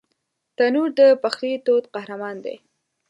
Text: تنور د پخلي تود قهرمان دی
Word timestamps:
تنور 0.57 0.89
د 0.99 1.01
پخلي 1.21 1.53
تود 1.65 1.83
قهرمان 1.93 2.35
دی 2.45 2.55